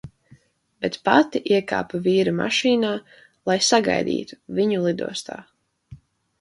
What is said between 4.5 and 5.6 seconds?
viņu lidostā.